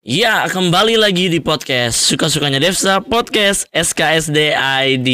Ya, 0.00 0.48
kembali 0.48 0.96
lagi 0.96 1.28
di 1.28 1.44
podcast 1.44 2.08
Suka-sukanya 2.08 2.56
Devsa 2.56 3.04
Podcast 3.04 3.68
SKSD 3.68 4.56
ID 4.56 5.08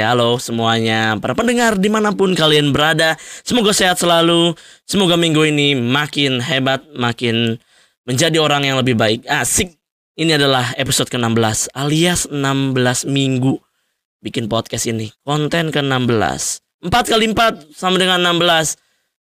Halo 0.00 0.40
semuanya, 0.40 1.20
para 1.20 1.36
pendengar 1.36 1.76
di 1.76 1.92
mana 1.92 2.16
pun 2.16 2.32
kalian 2.32 2.72
berada 2.72 3.20
Semoga 3.44 3.76
sehat 3.76 4.00
selalu. 4.00 4.56
Semoga 4.88 5.20
minggu 5.20 5.44
ini 5.44 5.76
makin 5.76 6.40
hebat, 6.40 6.80
makin 6.96 7.60
menjadi 8.08 8.40
orang 8.40 8.64
yang 8.64 8.80
lebih 8.80 8.96
baik. 8.96 9.28
Asik. 9.28 9.76
Ini 10.16 10.40
adalah 10.40 10.72
episode 10.80 11.12
ke-16 11.12 11.68
alias 11.76 12.24
16 12.32 13.12
minggu 13.12 13.60
bikin 14.24 14.48
podcast 14.48 14.88
ini. 14.88 15.12
Konten 15.28 15.68
ke-16 15.68 16.88
4 16.88 16.88
kali 16.88 17.36
4 17.36 17.76
sama 17.76 18.00
dengan 18.00 18.16
16 18.32 18.80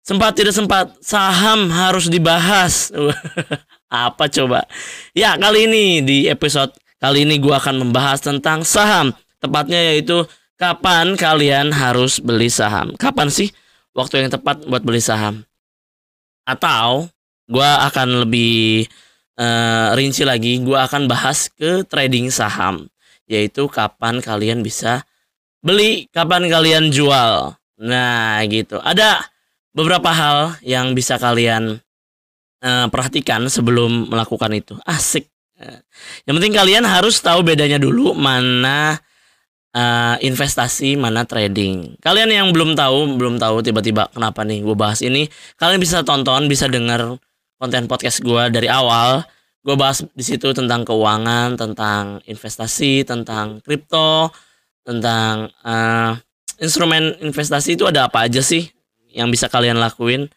Sempat 0.04 0.36
tidak 0.36 0.52
sempat, 0.52 0.92
saham 1.00 1.72
harus 1.72 2.12
dibahas. 2.12 2.92
Apa 3.94 4.26
coba? 4.26 4.66
Ya, 5.14 5.38
kali 5.38 5.70
ini 5.70 6.02
di 6.02 6.18
episode 6.26 6.74
kali 6.98 7.22
ini 7.22 7.38
gua 7.38 7.62
akan 7.62 7.86
membahas 7.86 8.18
tentang 8.18 8.66
saham. 8.66 9.14
Tepatnya 9.38 9.94
yaitu 9.94 10.26
kapan 10.58 11.14
kalian 11.14 11.70
harus 11.70 12.18
beli 12.18 12.50
saham. 12.50 12.90
Kapan 12.98 13.30
sih 13.30 13.54
waktu 13.94 14.26
yang 14.26 14.34
tepat 14.34 14.66
buat 14.66 14.82
beli 14.82 14.98
saham? 14.98 15.46
Atau 16.42 17.06
gua 17.46 17.86
akan 17.86 18.26
lebih 18.26 18.90
uh, 19.38 19.94
rinci 19.94 20.26
lagi, 20.26 20.58
gua 20.58 20.90
akan 20.90 21.06
bahas 21.06 21.46
ke 21.54 21.86
trading 21.86 22.34
saham, 22.34 22.90
yaitu 23.30 23.70
kapan 23.70 24.18
kalian 24.18 24.66
bisa 24.66 25.06
beli, 25.62 26.10
kapan 26.10 26.50
kalian 26.50 26.90
jual. 26.90 27.54
Nah, 27.78 28.42
gitu. 28.50 28.82
Ada 28.82 29.22
beberapa 29.70 30.10
hal 30.10 30.58
yang 30.66 30.98
bisa 30.98 31.14
kalian 31.14 31.83
uh, 32.64 32.86
perhatikan 32.88 33.44
sebelum 33.52 34.08
melakukan 34.08 34.48
itu. 34.56 34.74
Asik. 34.88 35.28
Uh, 35.60 35.78
yang 36.24 36.40
penting 36.40 36.56
kalian 36.56 36.84
harus 36.88 37.20
tahu 37.20 37.44
bedanya 37.44 37.76
dulu 37.76 38.16
mana 38.16 38.98
uh, 39.76 40.16
investasi, 40.24 40.96
mana 40.96 41.28
trading. 41.28 42.00
Kalian 42.00 42.32
yang 42.32 42.48
belum 42.50 42.72
tahu, 42.72 43.20
belum 43.20 43.36
tahu 43.36 43.60
tiba-tiba 43.60 44.08
kenapa 44.10 44.42
nih 44.42 44.64
gue 44.64 44.74
bahas 44.74 45.04
ini, 45.04 45.28
kalian 45.60 45.78
bisa 45.78 46.00
tonton, 46.02 46.48
bisa 46.48 46.66
dengar 46.66 47.20
konten 47.60 47.84
podcast 47.84 48.24
gue 48.24 48.48
dari 48.48 48.66
awal. 48.72 49.22
Gue 49.64 49.76
bahas 49.80 50.04
di 50.12 50.24
situ 50.24 50.52
tentang 50.52 50.84
keuangan, 50.84 51.56
tentang 51.56 52.20
investasi, 52.28 53.00
tentang 53.08 53.64
kripto, 53.64 54.28
tentang 54.84 55.48
uh, 55.64 56.12
instrumen 56.60 57.16
investasi 57.24 57.74
itu 57.74 57.88
ada 57.88 58.12
apa 58.12 58.28
aja 58.28 58.44
sih 58.44 58.68
yang 59.14 59.32
bisa 59.32 59.48
kalian 59.48 59.80
lakuin 59.80 60.28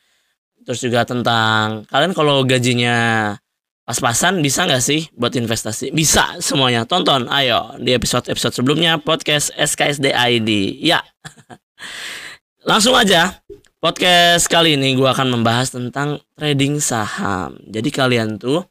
terus 0.68 0.84
juga 0.84 1.08
tentang 1.08 1.88
kalian 1.88 2.12
kalau 2.12 2.44
gajinya 2.44 3.32
pas-pasan 3.88 4.44
bisa 4.44 4.68
nggak 4.68 4.84
sih 4.84 5.08
buat 5.16 5.32
investasi? 5.32 5.96
Bisa 5.96 6.36
semuanya. 6.44 6.84
Tonton 6.84 7.32
ayo 7.32 7.72
di 7.80 7.96
episode 7.96 8.28
episode 8.28 8.52
sebelumnya 8.52 9.00
podcast 9.00 9.56
SKSD 9.56 10.12
ID 10.12 10.76
ya. 10.84 11.00
Langsung 12.70 13.00
aja 13.00 13.40
podcast 13.80 14.52
kali 14.52 14.76
ini 14.76 14.92
gue 15.00 15.08
akan 15.08 15.40
membahas 15.40 15.72
tentang 15.72 16.20
trading 16.36 16.84
saham. 16.84 17.56
Jadi 17.64 17.88
kalian 17.88 18.36
tuh 18.36 18.68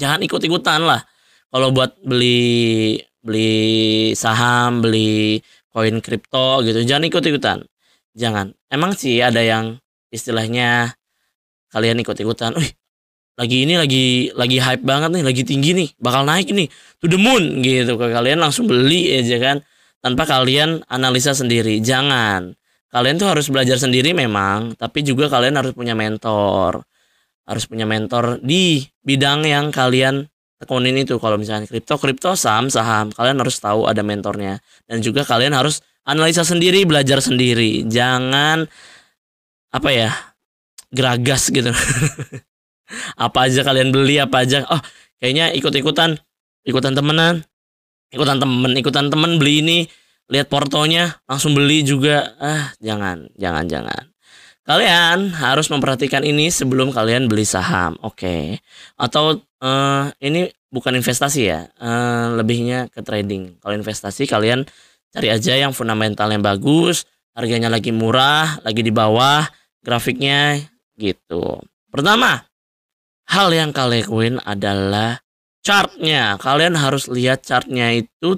jangan 0.00 0.24
ikut-ikutan 0.24 0.80
lah. 0.80 1.04
Kalau 1.52 1.68
buat 1.76 2.00
beli 2.00 2.96
beli 3.20 4.16
saham 4.16 4.80
beli 4.80 5.44
koin 5.68 6.00
kripto 6.00 6.64
gitu 6.64 6.88
jangan 6.88 7.04
ikut-ikutan. 7.04 7.68
Jangan. 8.16 8.56
Emang 8.72 8.96
sih 8.96 9.20
ada 9.20 9.44
yang 9.44 9.76
istilahnya 10.08 10.97
kalian 11.72 12.00
ikut-ikutan 12.00 12.56
wih 12.56 12.72
lagi 13.38 13.62
ini 13.62 13.78
lagi 13.78 14.06
lagi 14.34 14.58
hype 14.58 14.82
banget 14.82 15.14
nih 15.14 15.22
lagi 15.22 15.42
tinggi 15.46 15.70
nih 15.70 15.88
bakal 16.02 16.26
naik 16.26 16.50
nih 16.50 16.66
to 16.98 17.06
the 17.06 17.14
moon 17.14 17.62
gitu. 17.62 17.94
Ke 17.94 18.10
kalian 18.10 18.42
langsung 18.42 18.66
beli 18.66 19.14
aja 19.14 19.38
kan 19.38 19.56
tanpa 20.02 20.26
kalian 20.26 20.82
analisa 20.90 21.30
sendiri. 21.38 21.78
Jangan. 21.78 22.58
Kalian 22.90 23.14
tuh 23.14 23.30
harus 23.30 23.46
belajar 23.46 23.78
sendiri 23.78 24.10
memang 24.10 24.74
tapi 24.74 25.06
juga 25.06 25.30
kalian 25.30 25.54
harus 25.54 25.70
punya 25.70 25.94
mentor. 25.94 26.82
Harus 27.46 27.64
punya 27.70 27.86
mentor 27.86 28.42
di 28.42 28.82
bidang 29.06 29.46
yang 29.46 29.70
kalian 29.70 30.26
tekunin 30.58 30.98
itu. 30.98 31.22
Kalau 31.22 31.38
misalnya 31.38 31.70
kripto 31.70 31.94
kripto 31.94 32.34
saham 32.34 32.66
saham. 32.66 33.14
Kalian 33.14 33.38
harus 33.38 33.62
tahu 33.62 33.86
ada 33.86 34.02
mentornya. 34.02 34.58
Dan 34.90 34.98
juga 34.98 35.22
kalian 35.22 35.54
harus 35.54 35.78
analisa 36.02 36.42
sendiri, 36.42 36.82
belajar 36.82 37.22
sendiri. 37.22 37.86
Jangan 37.86 38.66
apa 39.70 39.90
ya? 39.94 40.10
Geragas 40.92 41.48
gitu. 41.48 41.72
apa 43.24 43.38
aja 43.44 43.60
kalian 43.64 43.92
beli, 43.92 44.20
apa 44.20 44.44
aja. 44.44 44.64
Oh, 44.68 44.80
kayaknya 45.20 45.52
ikut-ikutan, 45.56 46.16
ikutan 46.64 46.92
temenan, 46.96 47.44
ikutan 48.12 48.38
temen, 48.40 48.72
ikutan 48.76 49.06
temen 49.12 49.36
beli 49.36 49.60
ini, 49.60 49.78
lihat 50.32 50.48
portonya, 50.48 51.20
langsung 51.28 51.52
beli 51.52 51.84
juga. 51.84 52.36
Ah, 52.40 52.72
jangan, 52.80 53.28
jangan, 53.36 53.64
jangan. 53.68 54.02
Kalian 54.68 55.32
harus 55.32 55.72
memperhatikan 55.72 56.28
ini 56.28 56.52
sebelum 56.52 56.92
kalian 56.92 57.24
beli 57.24 57.48
saham, 57.48 57.96
oke? 58.04 58.20
Okay. 58.20 58.60
Atau 59.00 59.40
uh, 59.64 60.04
ini 60.20 60.52
bukan 60.68 60.92
investasi 60.92 61.40
ya, 61.48 61.72
uh, 61.80 62.36
lebihnya 62.36 62.92
ke 62.92 63.00
trading. 63.00 63.56
Kalau 63.64 63.72
investasi 63.72 64.28
kalian 64.28 64.68
Cari 65.08 65.32
aja 65.32 65.56
yang 65.56 65.72
fundamental 65.72 66.28
yang 66.28 66.44
bagus, 66.44 67.08
harganya 67.32 67.72
lagi 67.72 67.96
murah, 67.96 68.60
lagi 68.60 68.84
di 68.84 68.92
bawah, 68.92 69.40
grafiknya 69.80 70.60
gitu. 70.98 71.62
Pertama, 71.88 72.44
hal 73.30 73.48
yang 73.54 73.70
kalian 73.70 74.04
lakuin 74.04 74.36
adalah 74.42 75.22
chartnya. 75.64 76.36
Kalian 76.36 76.74
harus 76.74 77.06
lihat 77.08 77.46
chartnya 77.46 77.94
itu 77.94 78.36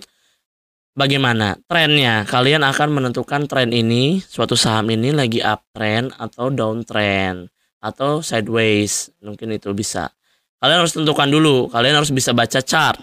bagaimana 0.95 1.57
trennya. 1.67 2.29
Kalian 2.29 2.63
akan 2.63 2.89
menentukan 3.01 3.49
tren 3.49 3.73
ini, 3.73 4.21
suatu 4.21 4.55
saham 4.55 4.93
ini 4.93 5.11
lagi 5.11 5.41
uptrend 5.41 6.15
atau 6.21 6.53
downtrend 6.53 7.49
atau 7.81 8.21
sideways. 8.21 9.11
Mungkin 9.25 9.57
itu 9.57 9.73
bisa. 9.73 10.13
Kalian 10.61 10.85
harus 10.85 10.95
tentukan 10.95 11.27
dulu. 11.27 11.73
Kalian 11.73 11.99
harus 11.99 12.13
bisa 12.13 12.37
baca 12.37 12.61
chart. 12.61 13.01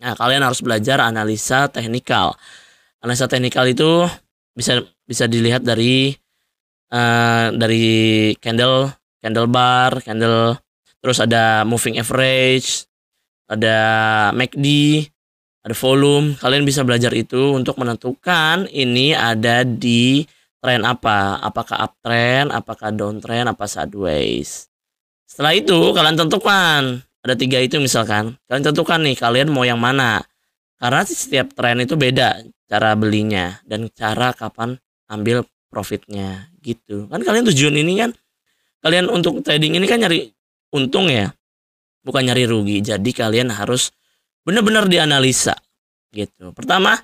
Nah, 0.00 0.16
kalian 0.16 0.40
harus 0.40 0.64
belajar 0.64 0.96
analisa 1.04 1.68
teknikal 1.68 2.32
analisa 3.00 3.26
teknikal 3.26 3.64
itu 3.66 4.04
bisa 4.52 4.84
bisa 5.08 5.24
dilihat 5.24 5.64
dari 5.64 6.14
uh, 6.92 7.54
dari 7.54 8.34
candle 8.38 8.90
candle 9.22 9.48
bar 9.50 10.02
candle 10.02 10.58
terus 11.00 11.18
ada 11.22 11.64
moving 11.64 11.96
average 11.96 12.84
ada 13.50 13.78
MACD 14.30 14.66
ada 15.60 15.76
volume. 15.76 16.36
Kalian 16.40 16.64
bisa 16.64 16.80
belajar 16.84 17.12
itu 17.12 17.52
untuk 17.52 17.76
menentukan 17.76 18.64
ini 18.72 19.12
ada 19.12 19.64
di 19.64 20.24
tren 20.60 20.84
apa. 20.88 21.40
Apakah 21.44 21.90
uptrend 21.90 22.48
apakah 22.52 22.92
downtrend 22.92 23.48
apa 23.48 23.68
sideways. 23.68 24.68
Setelah 25.28 25.52
itu 25.56 25.78
kalian 25.92 26.16
tentukan. 26.16 26.82
Ada 27.20 27.34
tiga 27.36 27.60
itu 27.60 27.76
misalkan. 27.76 28.40
Kalian 28.48 28.72
tentukan 28.72 29.00
nih 29.04 29.16
kalian 29.20 29.48
mau 29.52 29.68
yang 29.68 29.76
mana. 29.76 30.24
Karena 30.80 31.04
setiap 31.04 31.52
tren 31.52 31.84
itu 31.84 31.92
beda 31.92 32.40
cara 32.64 32.96
belinya 32.96 33.60
dan 33.68 33.92
cara 33.92 34.32
kapan 34.32 34.80
ambil 35.12 35.44
profitnya 35.70 36.50
gitu. 36.60 37.06
Kan 37.06 37.22
kalian 37.22 37.46
tujuan 37.48 37.74
ini 37.78 37.96
kan 37.96 38.10
kalian 38.84 39.08
untuk 39.08 39.40
trading 39.40 39.78
ini 39.78 39.86
kan 39.86 40.02
nyari 40.02 40.28
untung 40.74 41.08
ya 41.08 41.30
bukan 42.02 42.26
nyari 42.26 42.44
rugi. 42.44 42.82
Jadi 42.82 43.10
kalian 43.14 43.54
harus 43.54 43.94
benar-benar 44.44 44.90
dianalisa 44.90 45.54
gitu. 46.10 46.50
Pertama 46.52 46.98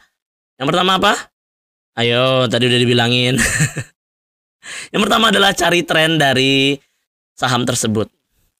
yang 0.58 0.66
pertama 0.66 0.98
apa? 0.98 1.14
Ayo 1.96 2.44
tadi 2.50 2.68
udah 2.68 2.80
dibilangin. 2.80 3.40
Yang 4.92 5.02
pertama 5.06 5.30
adalah 5.30 5.54
cari 5.54 5.86
tren 5.86 6.18
dari 6.18 6.74
saham 7.32 7.62
tersebut. 7.62 8.10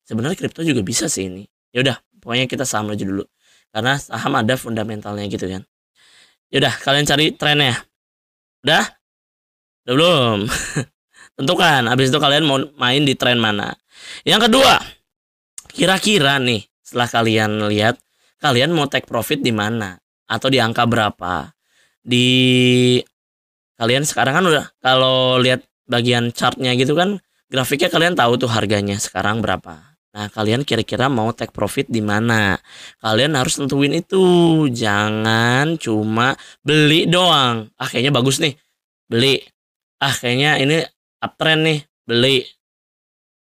Sebenarnya 0.06 0.38
kripto 0.38 0.62
juga 0.62 0.80
bisa 0.80 1.10
sih 1.10 1.26
ini. 1.26 1.44
Ya 1.74 1.82
udah 1.82 1.96
pokoknya 2.22 2.46
kita 2.46 2.62
saham 2.62 2.94
aja 2.94 3.02
dulu. 3.02 3.26
Karena 3.74 3.98
saham 4.00 4.32
ada 4.38 4.54
fundamentalnya 4.54 5.26
gitu 5.28 5.50
kan. 5.50 5.66
Yaudah, 6.54 6.74
kalian 6.78 7.04
cari 7.04 7.34
trennya. 7.34 7.74
Udah? 8.62 8.86
Belum? 9.86 10.50
Tentukan, 11.38 11.86
habis 11.86 12.10
itu 12.10 12.18
kalian 12.18 12.44
mau 12.44 12.58
main 12.76 13.06
di 13.06 13.14
tren 13.14 13.38
mana. 13.38 13.70
Yang 14.26 14.50
kedua, 14.50 14.82
kira-kira 15.70 16.42
nih, 16.42 16.66
setelah 16.82 17.08
kalian 17.08 17.70
lihat, 17.70 17.96
kalian 18.42 18.74
mau 18.74 18.90
take 18.90 19.06
profit 19.06 19.38
di 19.38 19.54
mana? 19.54 19.94
Atau 20.26 20.50
di 20.50 20.58
angka 20.58 20.82
berapa? 20.84 21.54
Di 22.02 22.26
kalian 23.78 24.02
sekarang 24.02 24.42
kan 24.42 24.44
udah 24.50 24.66
kalau 24.82 25.38
lihat 25.38 25.62
bagian 25.86 26.34
chartnya 26.34 26.72
gitu 26.74 26.96
kan 26.96 27.20
grafiknya 27.46 27.92
kalian 27.92 28.16
tahu 28.16 28.40
tuh 28.40 28.50
harganya 28.50 28.96
sekarang 28.96 29.44
berapa 29.44 29.96
Nah, 30.16 30.32
kalian 30.32 30.64
kira-kira 30.64 31.12
mau 31.12 31.28
take 31.36 31.52
profit 31.52 31.92
di 31.92 32.00
mana? 32.00 32.56
Kalian 33.04 33.36
harus 33.36 33.60
tentuin 33.60 33.92
itu. 33.92 34.64
Jangan 34.72 35.76
cuma 35.76 36.32
beli 36.64 37.04
doang. 37.04 37.68
Ah, 37.76 37.92
bagus 37.92 38.40
nih. 38.40 38.56
Beli. 39.12 39.44
Ah, 40.02 40.12
kayaknya 40.12 40.60
ini 40.60 40.76
uptrend 41.24 41.60
nih. 41.64 41.78
Beli. 42.06 42.38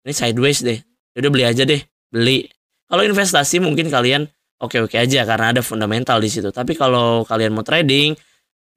Ini 0.03 0.13
sideways 0.13 0.61
deh. 0.61 0.77
Udah 1.15 1.29
beli 1.31 1.45
aja 1.47 1.63
deh. 1.63 1.81
Beli. 2.11 2.45
Kalau 2.85 3.01
investasi 3.01 3.63
mungkin 3.63 3.89
kalian 3.89 4.29
oke-oke 4.61 4.95
aja 4.95 5.25
karena 5.25 5.55
ada 5.55 5.61
fundamental 5.65 6.19
di 6.19 6.29
situ. 6.29 6.53
Tapi 6.53 6.77
kalau 6.77 7.25
kalian 7.25 7.55
mau 7.55 7.65
trading, 7.65 8.13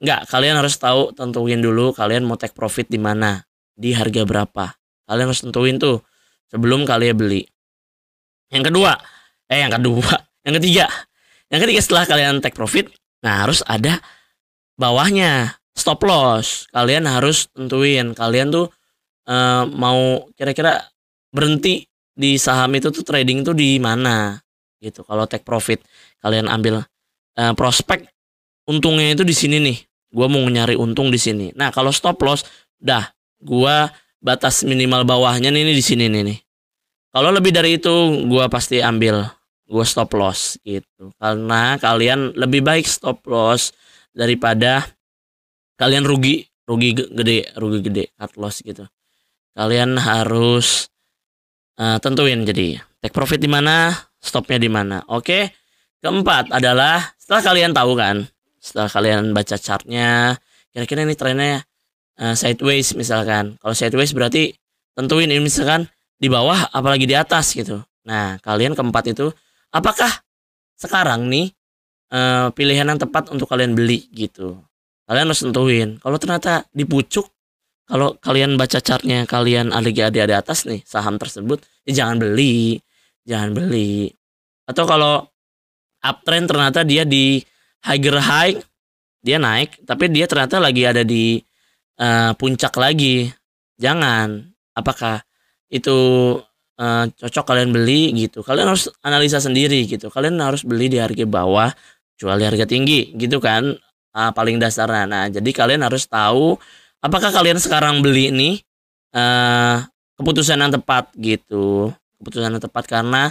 nggak 0.01 0.31
kalian 0.31 0.57
harus 0.59 0.79
tahu 0.81 1.13
tentuin 1.13 1.61
dulu 1.63 1.93
kalian 1.93 2.27
mau 2.27 2.35
take 2.41 2.57
profit 2.57 2.91
di 2.91 2.97
mana, 2.97 3.43
di 3.75 3.93
harga 3.93 4.27
berapa. 4.27 4.67
Kalian 5.07 5.27
harus 5.31 5.43
tentuin 5.45 5.77
tuh 5.77 6.03
sebelum 6.49 6.89
kalian 6.89 7.15
beli. 7.15 7.43
Yang 8.51 8.73
kedua, 8.73 8.95
eh 9.51 9.61
yang 9.62 9.75
kedua, 9.75 10.15
yang 10.47 10.55
ketiga. 10.59 10.87
Yang 11.47 11.61
ketiga 11.69 11.81
setelah 11.83 12.05
kalian 12.11 12.43
take 12.43 12.57
profit, 12.59 12.91
nah 13.23 13.47
harus 13.47 13.62
ada 13.67 14.03
bawahnya 14.75 15.61
stop 15.76 16.00
loss. 16.08 16.67
Kalian 16.73 17.05
harus 17.05 17.52
tentuin 17.52 18.17
kalian 18.17 18.49
tuh 18.50 18.67
uh, 19.28 19.69
mau 19.69 20.26
kira-kira 20.34 20.81
berhenti 21.31 21.84
di 22.17 22.40
saham 22.40 22.73
itu 22.73 22.88
tuh 22.88 23.05
trading 23.05 23.44
tuh 23.44 23.52
di 23.52 23.76
mana 23.76 24.40
gitu. 24.81 25.05
Kalau 25.05 25.28
take 25.28 25.44
profit 25.44 25.84
kalian 26.25 26.49
ambil 26.49 26.81
uh, 27.37 27.52
prospek 27.52 28.08
untungnya 28.67 29.12
itu 29.12 29.23
di 29.23 29.37
sini 29.37 29.61
nih. 29.61 29.78
Gua 30.17 30.32
mau 30.32 30.40
nyari 30.40 30.78
untung 30.78 31.12
di 31.12 31.20
sini. 31.20 31.52
Nah, 31.52 31.69
kalau 31.69 31.93
stop 31.93 32.17
loss 32.25 32.46
dah 32.81 33.05
gua 33.37 33.93
batas 34.17 34.64
minimal 34.64 35.05
bawahnya 35.05 35.52
nih, 35.52 35.61
nih 35.67 35.76
di 35.76 35.84
sini 35.84 36.08
nih 36.08 36.23
nih. 36.25 36.38
Kalau 37.12 37.28
lebih 37.34 37.52
dari 37.52 37.76
itu 37.76 38.25
gua 38.25 38.49
pasti 38.49 38.81
ambil 38.81 39.28
gua 39.69 39.84
stop 39.84 40.17
loss 40.17 40.56
gitu. 40.64 41.12
Karena 41.20 41.76
kalian 41.76 42.32
lebih 42.32 42.64
baik 42.64 42.88
stop 42.88 43.20
loss 43.28 43.76
daripada 44.17 44.88
kalian 45.76 46.05
rugi, 46.05 46.44
rugi 46.64 46.96
gede, 46.96 47.52
rugi 47.56 47.78
gede, 47.84 48.05
cut 48.17 48.34
loss 48.40 48.61
gitu. 48.64 48.84
Kalian 49.56 49.96
harus 49.96 50.93
uh, 51.81 51.96
tentuin 52.00 52.44
jadi 52.44 52.81
take 53.00 53.14
profit 53.14 53.40
di 53.40 53.49
mana, 53.49 53.93
stopnya 54.20 54.58
di 54.61 54.69
mana. 54.69 55.05
Oke. 55.08 55.52
Keempat 55.96 56.52
adalah 56.52 57.17
setelah 57.17 57.43
kalian 57.43 57.73
tahu 57.73 57.96
kan, 57.96 58.28
setelah 58.61 58.87
kalian 58.87 59.32
baca 59.32 59.56
chartnya, 59.56 60.37
kira-kira 60.70 61.02
ini 61.08 61.17
trennya 61.17 61.64
uh, 62.20 62.37
sideways 62.37 62.93
misalkan. 62.94 63.56
Kalau 63.58 63.75
sideways 63.75 64.12
berarti 64.12 64.52
tentuin 64.93 65.31
ini 65.31 65.40
misalkan 65.40 65.88
di 66.20 66.28
bawah 66.28 66.69
apalagi 66.73 67.08
di 67.08 67.17
atas 67.17 67.56
gitu. 67.56 67.81
Nah, 68.06 68.38
kalian 68.44 68.76
keempat 68.76 69.12
itu 69.12 69.32
apakah 69.73 70.08
sekarang 70.76 71.26
nih 71.32 71.52
uh, 72.12 72.52
pilihan 72.52 72.87
yang 72.87 73.00
tepat 73.00 73.32
untuk 73.32 73.49
kalian 73.49 73.73
beli 73.73 74.06
gitu. 74.12 74.61
Kalian 75.06 75.26
harus 75.31 75.43
tentuin. 75.47 75.91
Kalau 76.03 76.19
ternyata 76.19 76.67
di 76.75 76.82
pucuk 76.82 77.31
kalau 77.87 78.19
kalian 78.19 78.58
baca 78.58 78.82
chartnya 78.82 79.23
kalian 79.31 79.70
ada 79.70 80.11
di 80.11 80.35
atas 80.35 80.67
nih 80.67 80.82
saham 80.82 81.23
tersebut, 81.23 81.62
ya 81.87 82.03
jangan 82.03 82.19
beli, 82.19 82.82
jangan 83.23 83.55
beli. 83.55 84.11
Atau 84.67 84.82
kalau 84.91 85.23
uptrend 86.03 86.50
ternyata 86.50 86.82
dia 86.82 87.06
di 87.06 87.38
higher 87.87 88.19
high 88.19 88.58
dia 89.23 89.38
naik 89.38 89.82
tapi 89.87 90.11
dia 90.11 90.26
ternyata 90.26 90.58
lagi 90.58 90.82
ada 90.82 91.06
di 91.06 91.38
uh, 92.02 92.35
puncak 92.35 92.75
lagi. 92.75 93.31
Jangan. 93.79 94.43
Apakah 94.75 95.23
itu 95.70 95.99
uh, 96.82 97.05
cocok 97.06 97.44
kalian 97.47 97.70
beli 97.70 98.11
gitu. 98.19 98.43
Kalian 98.43 98.75
harus 98.75 98.91
analisa 99.06 99.38
sendiri 99.38 99.87
gitu. 99.87 100.11
Kalian 100.11 100.43
harus 100.43 100.67
beli 100.67 100.91
di 100.91 100.99
harga 100.99 101.23
bawah 101.23 101.70
jual 102.17 102.35
di 102.41 102.44
harga 102.49 102.64
tinggi 102.64 103.12
gitu 103.14 103.38
kan 103.38 103.76
uh, 104.17 104.33
paling 104.33 104.57
dasar 104.57 104.89
nah 105.05 105.29
jadi 105.29 105.51
kalian 105.53 105.85
harus 105.85 106.09
tahu 106.09 106.57
apakah 107.05 107.29
kalian 107.29 107.61
sekarang 107.61 108.01
beli 108.01 108.33
ini 108.33 108.51
uh, 109.13 109.85
keputusan 110.17 110.59
yang 110.61 110.73
tepat 110.73 111.13
gitu. 111.17 111.93
Keputusan 112.21 112.57
yang 112.57 112.63
tepat 112.63 112.85
karena 112.89 113.31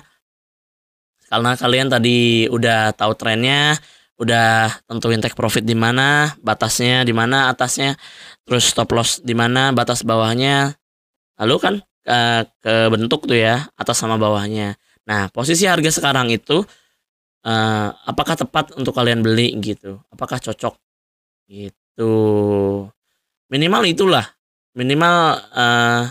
karena 1.26 1.58
kalian 1.58 1.90
tadi 1.90 2.46
udah 2.54 2.94
tahu 2.94 3.18
trennya 3.18 3.76
udah 4.16 4.72
tentuin 4.88 5.20
take 5.20 5.36
profit 5.36 5.66
di 5.66 5.76
mana 5.76 6.32
batasnya 6.40 7.04
di 7.04 7.12
mana 7.12 7.52
atasnya 7.52 8.00
terus 8.48 8.72
stop 8.72 8.94
loss 8.96 9.20
di 9.20 9.34
mana 9.34 9.74
batas 9.74 10.06
bawahnya. 10.06 10.78
Lalu 11.42 11.56
kan 11.60 11.76
ke, 12.06 12.20
ke 12.64 12.74
bentuk 12.94 13.28
tuh 13.28 13.36
ya 13.36 13.68
atas 13.76 13.98
sama 14.00 14.16
bawahnya. 14.16 14.78
Nah 15.10 15.28
posisi 15.34 15.68
harga 15.68 15.92
sekarang 15.92 16.32
itu 16.32 16.64
uh, 17.46 17.90
apakah 18.10 18.36
tepat 18.36 18.74
untuk 18.76 18.98
kalian 18.98 19.22
beli 19.22 19.54
gitu? 19.62 20.02
Apakah 20.10 20.42
cocok? 20.42 20.76
Gitu. 21.46 22.14
Minimal 23.54 23.84
itulah. 23.86 24.26
Minimal 24.76 25.16
uh, 25.56 26.04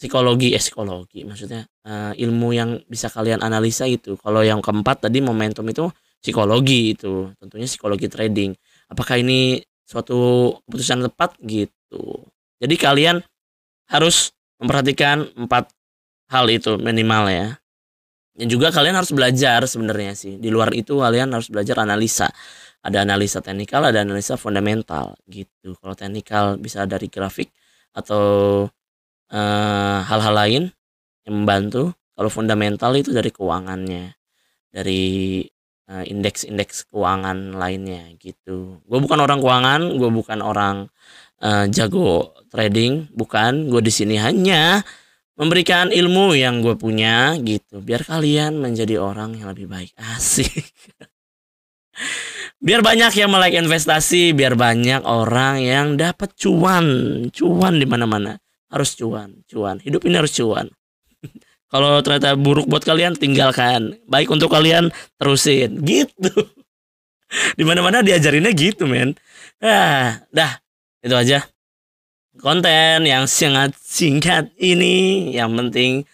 psikologi 0.00 0.50
eh 0.50 0.62
psikologi 0.62 1.22
maksudnya 1.22 1.62
uh, 1.86 2.10
ilmu 2.16 2.48
yang 2.56 2.80
bisa 2.86 3.10
kalian 3.12 3.42
analisa 3.42 3.84
itu. 3.84 4.16
Kalau 4.16 4.40
yang 4.40 4.64
keempat 4.64 5.10
tadi 5.10 5.18
momentum 5.20 5.66
itu 5.68 5.90
psikologi 6.22 6.96
itu. 6.96 7.28
Tentunya 7.36 7.66
psikologi 7.68 8.06
trading. 8.08 8.54
Apakah 8.88 9.20
ini 9.20 9.60
suatu 9.84 10.54
keputusan 10.64 11.04
tepat? 11.10 11.36
Gitu. 11.42 12.24
Jadi 12.62 12.74
kalian 12.78 13.20
harus 13.90 14.32
memperhatikan 14.62 15.26
empat 15.34 15.68
hal 16.30 16.48
itu 16.48 16.80
minimal 16.80 17.28
ya 17.28 17.61
dan 18.32 18.46
juga 18.48 18.72
kalian 18.72 18.96
harus 18.96 19.12
belajar 19.12 19.64
sebenarnya 19.68 20.12
sih 20.16 20.40
di 20.40 20.48
luar 20.48 20.72
itu 20.72 21.00
kalian 21.00 21.32
harus 21.32 21.52
belajar 21.52 21.84
analisa 21.84 22.32
ada 22.82 23.04
analisa 23.04 23.44
teknikal 23.44 23.84
ada 23.84 24.00
analisa 24.02 24.40
fundamental 24.40 25.14
gitu 25.28 25.76
kalau 25.78 25.92
teknikal 25.92 26.56
bisa 26.56 26.88
dari 26.88 27.06
grafik 27.12 27.52
atau 27.92 28.66
Eh, 29.32 29.98
hal-hal 30.04 30.34
uh, 30.36 30.38
lain 30.44 30.62
yang 31.24 31.34
membantu. 31.40 31.96
Kalau 32.12 32.28
fundamental 32.28 32.92
itu 32.92 33.16
dari 33.16 33.32
keuangannya, 33.32 34.12
dari 34.68 35.40
uh, 35.88 36.04
indeks-indeks 36.04 36.92
keuangan 36.92 37.56
lainnya 37.56 38.12
gitu. 38.20 38.84
Gue 38.84 38.98
bukan 39.00 39.24
orang 39.24 39.40
keuangan, 39.40 39.80
gue 39.96 40.10
bukan 40.12 40.38
orang 40.44 40.92
uh, 41.40 41.64
jago 41.72 42.36
trading, 42.52 43.08
bukan. 43.16 43.72
Gue 43.72 43.80
di 43.80 43.88
sini 43.88 44.20
hanya 44.20 44.84
memberikan 45.36 45.88
ilmu 45.88 46.36
yang 46.36 46.60
gue 46.60 46.76
punya 46.76 47.36
gitu, 47.40 47.80
biar 47.80 48.04
kalian 48.04 48.60
menjadi 48.60 49.00
orang 49.00 49.36
yang 49.36 49.52
lebih 49.52 49.68
baik. 49.68 49.92
Asik. 49.96 50.50
biar 52.66 52.84
banyak 52.84 53.12
yang 53.16 53.32
melek 53.32 53.58
investasi, 53.58 54.36
biar 54.36 54.54
banyak 54.54 55.02
orang 55.02 55.64
yang 55.64 55.86
dapat 55.96 56.36
cuan, 56.36 56.86
cuan 57.32 57.74
di 57.80 57.86
mana-mana 57.88 58.36
harus 58.72 58.96
cuan, 58.96 59.44
cuan. 59.44 59.76
Hidup 59.84 60.02
ini 60.08 60.16
harus 60.16 60.32
cuan. 60.32 60.72
Kalau 61.72 62.00
ternyata 62.00 62.32
buruk 62.36 62.66
buat 62.66 62.82
kalian 62.82 63.20
tinggalkan. 63.20 64.00
Baik 64.08 64.32
untuk 64.32 64.48
kalian 64.48 64.88
terusin. 65.20 65.80
Gitu. 65.84 66.32
Di 67.32 67.64
mana-mana 67.64 68.04
diajarinnya 68.04 68.52
gitu, 68.52 68.84
men. 68.84 69.16
Ah, 69.56 70.20
dah. 70.28 70.60
Itu 71.00 71.16
aja. 71.16 71.40
Konten 72.40 73.04
yang 73.04 73.28
sangat 73.28 73.76
singkat 73.76 74.56
ini 74.56 75.28
yang 75.36 75.52
penting 75.52 76.08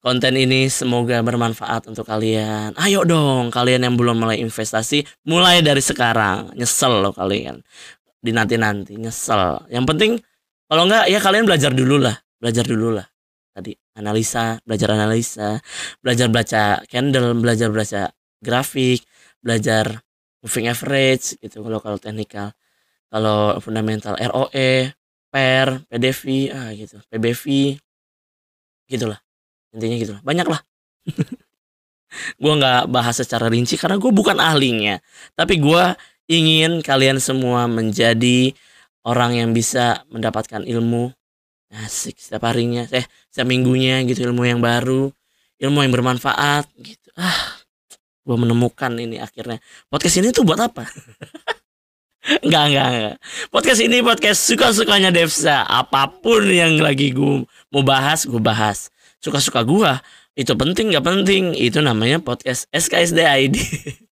konten 0.00 0.32
ini 0.32 0.72
semoga 0.72 1.20
bermanfaat 1.20 1.92
untuk 1.92 2.08
kalian. 2.08 2.72
Ayo 2.80 3.04
dong, 3.04 3.52
kalian 3.52 3.84
yang 3.84 3.94
belum 4.00 4.16
mulai 4.16 4.40
investasi, 4.40 5.04
mulai 5.28 5.60
dari 5.60 5.84
sekarang. 5.84 6.56
Nyesel 6.56 7.04
loh 7.04 7.12
kalian. 7.12 7.60
Di 8.16 8.32
nanti-nanti, 8.32 8.96
nyesel. 8.96 9.68
Yang 9.68 9.84
penting 9.92 10.12
kalau 10.72 10.88
enggak 10.88 11.12
ya 11.12 11.20
kalian 11.20 11.44
belajar 11.44 11.70
dulu 11.76 12.00
lah, 12.00 12.16
belajar 12.40 12.64
dulu 12.64 12.88
lah. 12.96 13.06
Tadi 13.52 13.76
analisa, 14.00 14.56
belajar 14.64 14.88
analisa, 14.96 15.60
belajar 16.00 16.32
baca 16.32 16.80
candle, 16.88 17.36
belajar 17.36 17.68
baca 17.68 18.08
grafik, 18.40 19.04
belajar 19.44 20.00
moving 20.40 20.72
average 20.72 21.36
gitu 21.44 21.60
kalau 21.60 21.76
kalau 21.84 21.98
teknikal. 22.00 22.56
Kalau 23.12 23.60
fundamental 23.60 24.16
ROE, 24.16 24.96
PER, 25.32 25.88
PDV, 25.88 26.52
ah 26.52 26.70
gitu, 26.76 27.00
PBV 27.08 27.44
gitulah. 28.92 29.18
Intinya 29.72 29.96
gitulah. 29.96 30.20
Banyak 30.20 30.46
lah. 30.46 30.60
gue 32.42 32.52
nggak 32.52 32.92
bahas 32.92 33.16
secara 33.16 33.48
rinci 33.48 33.80
karena 33.80 33.96
gue 33.96 34.12
bukan 34.12 34.36
ahlinya. 34.36 35.00
Tapi 35.32 35.56
gue 35.56 35.84
ingin 36.28 36.84
kalian 36.84 37.16
semua 37.16 37.64
menjadi 37.64 38.52
orang 39.08 39.40
yang 39.40 39.50
bisa 39.56 40.04
mendapatkan 40.12 40.60
ilmu. 40.68 41.08
Asik 41.72 42.20
setiap 42.20 42.52
harinya. 42.52 42.84
Eh 42.92 43.08
setiap 43.32 43.48
minggunya 43.48 44.04
gitu 44.04 44.28
ilmu 44.28 44.44
yang 44.44 44.60
baru 44.60 45.08
ilmu 45.62 45.78
yang 45.86 45.92
bermanfaat 45.94 46.68
gitu. 46.82 47.08
Ah 47.16 47.62
gue 48.22 48.36
menemukan 48.36 48.92
ini 49.00 49.16
akhirnya. 49.16 49.62
Podcast 49.88 50.20
ini 50.20 50.34
tuh 50.34 50.44
buat 50.44 50.60
apa 50.60 50.84
Enggak, 52.22 52.64
enggak, 52.70 52.86
enggak. 52.94 53.16
Podcast 53.50 53.80
ini 53.82 53.98
podcast 53.98 54.40
suka-sukanya 54.46 55.10
Devsa. 55.10 55.66
Apa 55.66 56.06
pun 56.22 56.46
yang 56.46 56.78
lagi 56.78 57.10
gue 57.10 57.42
mau 57.74 57.82
bahas, 57.82 58.22
gue 58.22 58.38
bahas. 58.38 58.94
Suka-suka 59.18 59.66
gue, 59.66 59.92
itu 60.38 60.52
penting 60.54 60.94
gak 60.94 61.06
penting. 61.06 61.52
Itu 61.58 61.82
namanya 61.82 62.22
podcast 62.22 62.70
SKSD 62.70 63.18
ID. 63.26 63.56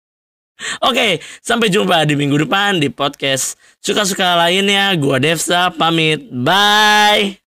Oke, 0.88 1.22
sampai 1.38 1.70
jumpa 1.70 2.02
di 2.02 2.18
minggu 2.18 2.34
depan 2.48 2.82
di 2.82 2.90
podcast 2.90 3.54
suka-suka 3.78 4.34
lainnya. 4.34 4.90
Gua 4.98 5.22
Devsa 5.22 5.70
pamit. 5.70 6.26
Bye. 6.34 7.47